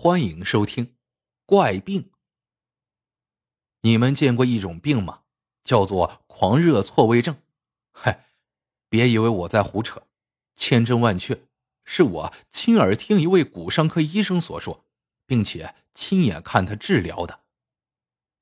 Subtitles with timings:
[0.00, 0.86] 欢迎收听
[1.44, 2.02] 《怪病》。
[3.80, 5.22] 你们见过一种病吗？
[5.64, 7.42] 叫做狂热错位症。
[7.90, 8.26] 嗨，
[8.88, 10.06] 别以为我在胡扯，
[10.54, 11.42] 千真万确，
[11.84, 14.84] 是我亲耳听一位骨伤科医生所说，
[15.26, 17.40] 并且亲眼看他治疗的。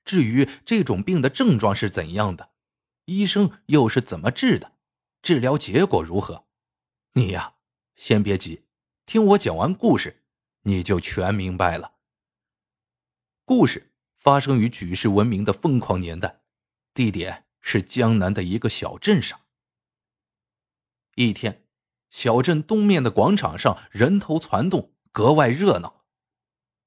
[0.04, 2.50] 至于这种病的症状是怎样的，
[3.06, 4.72] 医生又是怎么治的，
[5.22, 6.44] 治疗结果如何，
[7.14, 7.54] 你呀，
[7.94, 8.64] 先别急，
[9.06, 10.24] 听我讲完故事。
[10.66, 11.92] 你就全明白了。
[13.44, 16.40] 故事发生于举世闻名的疯狂年代，
[16.92, 19.40] 地点是江南的一个小镇上。
[21.14, 21.64] 一天，
[22.10, 26.04] 小镇东面的广场上人头攒动，格外热闹。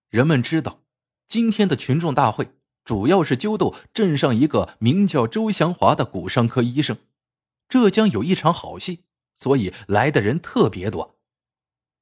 [0.10, 0.84] 人们知道，
[1.28, 2.52] 今天的群众大会
[2.84, 6.98] 主要是揪斗镇上一个名叫周祥华的骨伤科医生，
[7.70, 11.19] 这将有一场好戏，所以来的人特别多。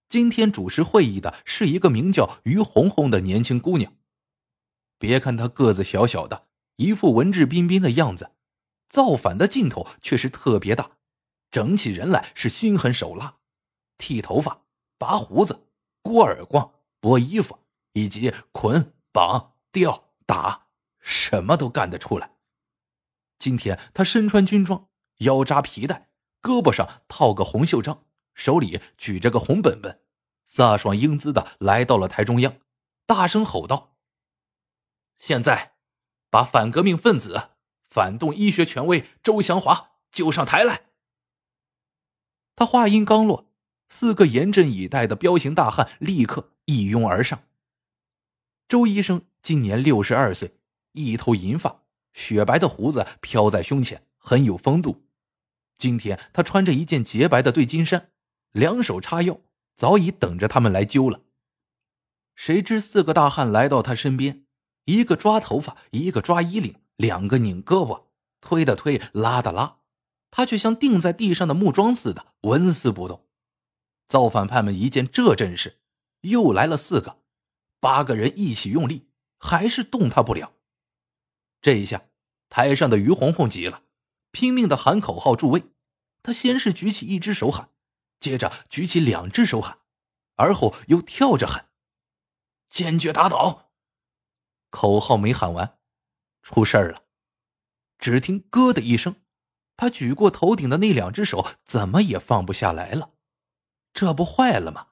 [0.09, 3.93] 今天主持会议的是一个名叫于红红的年轻姑娘。
[4.97, 8.31] 别看她个子小小的，一副文质彬彬的样子，
[8.89, 10.91] 造反的劲头却是特别大。
[11.51, 13.37] 整起人来是心狠手辣，
[13.97, 14.63] 剃头发、
[14.97, 15.67] 拔胡子、
[16.03, 17.59] 掴耳光、剥衣服，
[17.93, 20.67] 以及捆绑、吊打，
[20.99, 22.31] 什么都干得出来。
[23.39, 24.87] 今天她身穿军装，
[25.19, 26.09] 腰扎皮带，
[26.41, 28.05] 胳膊上套个红袖章。
[28.37, 29.99] 手里举着个红本本，
[30.47, 32.57] 飒爽英姿的来到了台中央，
[33.07, 33.97] 大声吼道
[35.17, 35.73] ：“现在，
[36.29, 37.49] 把反革命分子、
[37.89, 40.83] 反动医学权威周祥华救上台来！”
[42.55, 43.51] 他话音刚落，
[43.89, 47.43] 四个严阵以待的彪形大汉立刻一拥而上。
[48.67, 50.59] 周医生今年六十二岁，
[50.91, 51.81] 一头银发，
[52.13, 55.07] 雪白的胡子飘在胸前，很有风度。
[55.75, 58.11] 今天他穿着一件洁白的对襟衫。
[58.51, 59.39] 两手叉腰，
[59.75, 61.21] 早已等着他们来揪了。
[62.35, 64.45] 谁知四个大汉来到他身边，
[64.85, 68.03] 一个抓头发，一个抓衣领，两个拧胳膊，
[68.41, 69.77] 推的推，拉的拉，
[70.29, 73.25] 他却像钉在地上的木桩似的，纹丝不动。
[74.07, 75.79] 造反派们一见这阵势，
[76.21, 77.17] 又来了四个，
[77.79, 79.07] 八个人一起用力，
[79.39, 80.53] 还是动他不了。
[81.61, 82.05] 这一下，
[82.49, 83.81] 台上的于红红急了，
[84.31, 85.63] 拼命的喊口号助威。
[86.21, 87.69] 他先是举起一只手喊。
[88.19, 89.79] 接着举起两只手喊，
[90.35, 91.69] 而后又跳着喊
[92.69, 93.71] ：“坚决打倒！”
[94.69, 95.77] 口号没喊完，
[96.41, 97.03] 出事儿了。
[97.97, 99.15] 只听“咯”的一声，
[99.75, 103.11] 他举过头顶的那两只手怎么也放不下来了。
[103.93, 104.89] 这不坏了吗？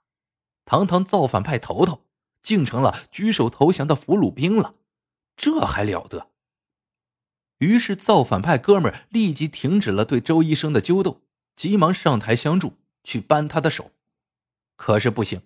[0.66, 2.06] 堂堂造反派头头，
[2.42, 4.76] 竟成了举手投降的俘虏兵了，
[5.38, 6.32] 这还了得！
[7.60, 11.22] 于是造反派哥们立即停止了对周医生的揪斗，
[11.56, 12.78] 急忙上台相助。
[13.06, 13.92] 去扳他的手，
[14.76, 15.44] 可是不行，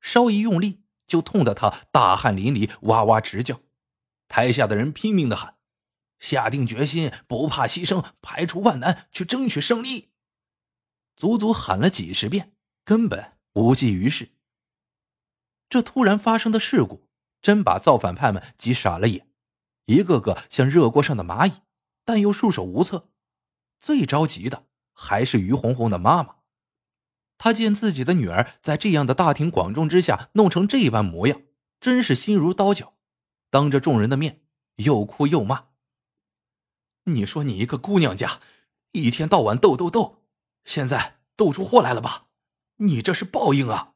[0.00, 3.60] 稍一用力就痛得他大汗淋漓，哇哇直叫。
[4.28, 5.56] 台下的人拼命的喊，
[6.20, 10.10] 下定决心，不怕牺牲，排除万难去争取胜利。
[11.16, 12.54] 足足喊了几十遍，
[12.84, 14.30] 根本无济于事。
[15.68, 17.08] 这突然发生的事故，
[17.42, 19.28] 真把造反派们急傻了眼，
[19.86, 21.60] 一个个像热锅上的蚂蚁，
[22.04, 23.10] 但又束手无策。
[23.80, 26.36] 最着急的还是于红红的妈妈。
[27.42, 31.40] 他见自己的女儿在这样的大庭广众之下弄成这般模样，
[31.80, 32.92] 真是心如刀绞，
[33.48, 34.42] 当着众人的面
[34.76, 35.68] 又哭又骂。
[37.04, 38.42] 你说你一个姑娘家，
[38.92, 40.22] 一天到晚斗斗斗，
[40.66, 42.26] 现在斗出祸来了吧？
[42.76, 43.94] 你这是报应啊！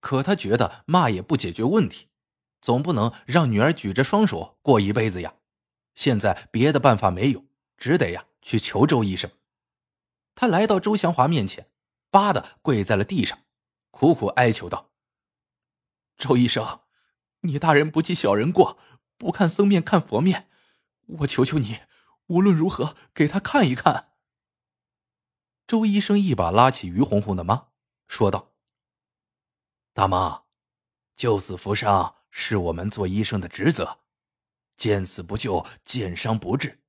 [0.00, 2.08] 可他觉得骂也不解决问题，
[2.60, 5.32] 总不能让女儿举着双手过一辈子呀。
[5.94, 7.46] 现在别的办法没有，
[7.78, 9.30] 只得呀去求周医生。
[10.34, 11.66] 他来到周祥华面前。
[12.10, 13.44] 吧的跪在了地上，
[13.90, 14.90] 苦苦哀求道
[16.16, 16.80] ：“周医生，
[17.40, 18.78] 你大人不计小人过，
[19.16, 20.48] 不看僧面看佛面，
[21.06, 21.80] 我求求你，
[22.28, 24.12] 无论如何给他看一看。”
[25.68, 27.68] 周医生一把拉起于红红的妈，
[28.06, 28.54] 说道
[29.92, 30.44] ：“大妈，
[31.14, 34.00] 救死扶伤是我们做医生的职责，
[34.76, 36.80] 见死不救，见伤不治，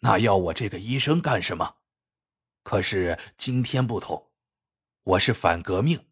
[0.00, 1.78] 那要我这个医生干什么？
[2.62, 4.26] 可是今天不同。”
[5.08, 6.04] 我是反革命，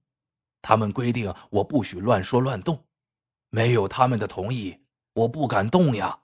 [0.63, 2.87] 他们规定我不许乱说乱动，
[3.51, 6.21] 没有他们的同意，我不敢动呀。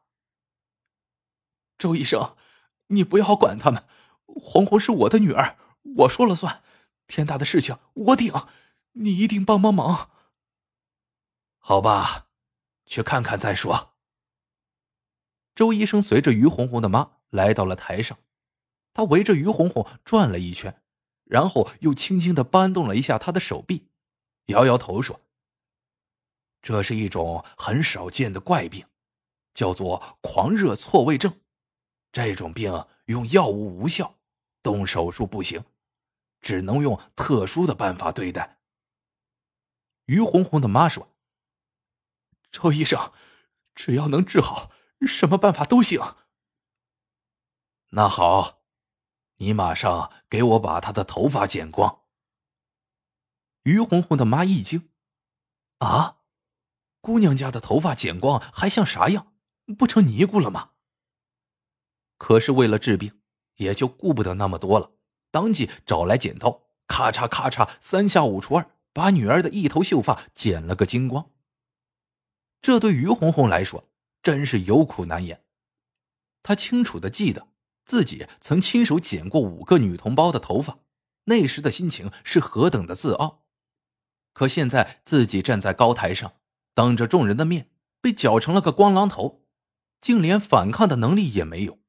[1.76, 2.34] 周医生，
[2.86, 3.84] 你不要管他们，
[4.24, 5.58] 红红是我的女儿，
[5.96, 6.62] 我说了算，
[7.06, 8.32] 天大的事情我顶，
[8.92, 10.10] 你一定帮帮忙。
[11.58, 12.28] 好吧，
[12.86, 13.92] 去看看再说。
[15.54, 18.16] 周医生随着于红红的妈来到了台上，
[18.94, 20.81] 他围着于红红转了一圈。
[21.32, 23.88] 然后又轻轻的扳动了一下他的手臂，
[24.48, 25.18] 摇摇头说
[26.60, 28.86] ：“这是一种很少见的怪病，
[29.54, 31.40] 叫做狂热错位症。
[32.12, 34.18] 这种病用药物无效，
[34.62, 35.64] 动手术不行，
[36.42, 38.58] 只能用特殊的办法对待。
[40.04, 41.08] 于红红的妈说
[42.52, 43.10] ：“周医生，
[43.74, 44.70] 只要能治好，
[45.06, 45.98] 什么办法都行。”
[47.96, 48.61] 那好，
[49.42, 52.02] 你马上给我把她的头发剪光。
[53.64, 54.88] 于红红的妈一惊
[55.78, 56.18] ：“啊，
[57.00, 59.32] 姑娘家的头发剪光还像啥样？
[59.76, 60.70] 不成尼姑了吗？”
[62.18, 63.20] 可是为了治病，
[63.56, 64.92] 也就顾不得那么多了，
[65.32, 71.32] 当即找来剪刀，咔嚓咔嚓，三下五除二，把女儿的一头秀发剪了个精光。
[72.60, 73.84] 这对于红红来说
[74.22, 75.44] 真是有苦难言。
[76.44, 77.48] 她清楚的记得
[77.84, 80.78] 自己曾亲手剪过五个女同胞的头发，
[81.24, 83.44] 那时的心情是何等的自傲。
[84.32, 86.34] 可现在自己站在高台上，
[86.74, 87.70] 当着众人的面
[88.00, 89.44] 被绞成了个光狼头，
[90.00, 91.80] 竟连反抗的能力也没有。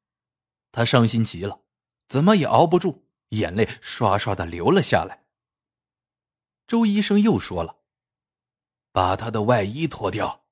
[0.71, 1.61] 他伤心极了，
[2.07, 5.23] 怎么也熬不住，眼泪刷刷的流了下来。
[6.67, 7.77] 周医生又说了
[8.91, 10.45] ：“把他的外衣脱掉。”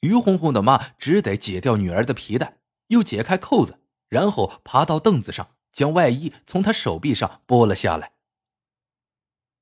[0.00, 8.12] 于红红的妈只得解掉女儿的皮带，又解开扣子，然后爬到凳子上，将外衣从他手臂上剥了下来。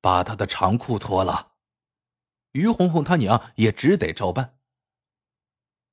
[0.01, 1.53] 把他的长裤脱了，
[2.53, 4.59] 于红红他娘也只得照办。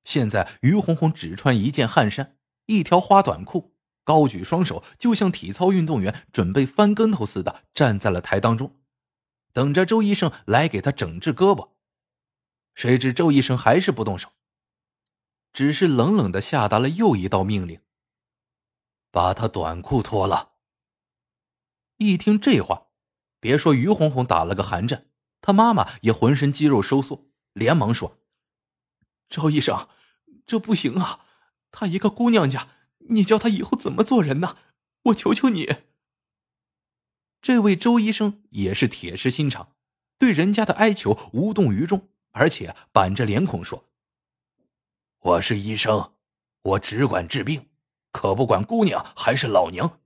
[0.04, 2.38] 现在于红红只穿一件汗衫。
[2.68, 3.76] 一条花短裤，
[4.06, 8.80] 高举双手，就像体操运动员准备翻跟头似的，站在了台当中，
[9.52, 11.72] 等着周医生来给他整治胳膊。
[12.74, 14.30] 谁知周医生还是不动手，
[15.52, 17.82] 只是冷冷的下达了又一道命令
[19.12, 20.54] ：“把他短裤脱了。”
[21.98, 22.88] 一听这话，
[23.40, 25.06] 别说于红红打了个寒战，
[25.40, 28.18] 他妈妈也浑身肌肉收缩，连忙说
[29.30, 29.88] ：“周医生，
[30.48, 31.26] 这不行啊！”
[31.72, 32.70] 她一个姑娘家，
[33.10, 34.58] 你叫她以后怎么做人呢？
[35.04, 35.78] 我求求你。
[37.42, 39.76] 这位周医生也是铁石心肠，
[40.20, 43.90] 对人家的哀求无动于衷，而且板着脸孔说
[45.22, 46.14] ：“我是医生，
[46.62, 47.71] 我只管治病，
[48.12, 50.00] 可不管姑娘还是老娘。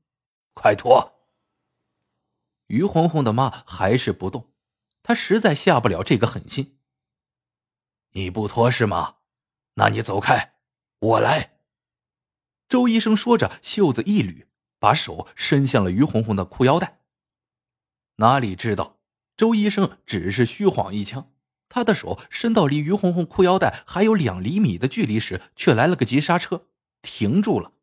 [0.54, 1.14] 快脱！”
[2.68, 4.52] 于红红的妈还是不动，
[5.04, 6.80] 她实在下不了这个狠心。
[8.12, 9.18] 你不脱是吗？
[9.76, 10.54] 那你走开，
[11.00, 11.60] 我来。
[12.68, 14.46] 周医生说着，袖子一捋，
[14.80, 17.02] 把手伸向了于红红的裤腰带。
[18.16, 19.00] 哪里知道，
[19.36, 21.34] 周医生只是虚晃一枪，
[21.68, 26.70] 他的手伸到离于红红裤腰带还有两厘米的距离时，却来了个急刹车，
[27.02, 27.74] 停住了。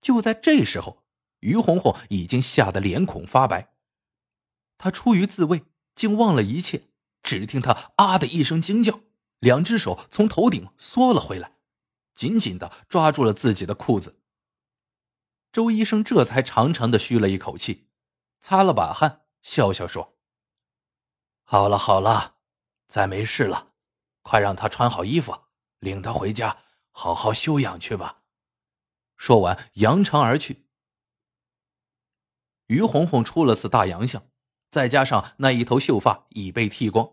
[0.00, 1.04] 就在这时候，
[1.40, 3.74] 于红红已经吓得脸孔发白，
[4.76, 5.64] 她出于自卫，
[5.94, 6.88] 竟忘了一切。
[7.22, 9.00] 只听她啊的一声惊叫，
[9.40, 11.52] 两只手从头顶缩了回来。
[12.14, 14.20] 紧紧的抓住了自己的裤子。
[15.52, 17.88] 周医生这才长长的吁了一口气，
[18.40, 20.18] 擦了把汗，笑笑说
[21.44, 22.36] ：“好了好了，
[22.86, 23.72] 再没事了，
[24.22, 25.44] 快让他穿好衣服，
[25.78, 26.58] 领他回家
[26.90, 28.22] 好好休养去吧。”
[29.18, 30.64] 说完，扬长而去。
[32.68, 34.22] 于红红出了次大洋相，
[34.70, 37.10] 再加上那一头秀发已被剃光，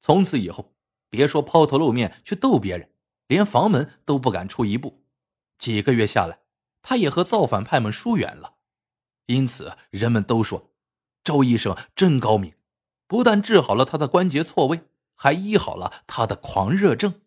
[0.00, 0.74] 从此以后，
[1.08, 2.90] 别说抛头露面去逗别人。
[3.26, 5.02] 连房门都不敢出一步，
[5.58, 6.40] 几个月下来，
[6.82, 8.56] 他也和造反派们疏远了。
[9.26, 10.74] 因此，人们都说
[11.22, 12.54] 周医生真高明，
[13.06, 14.82] 不但治好了他的关节错位，
[15.14, 17.22] 还医好了他的狂热症。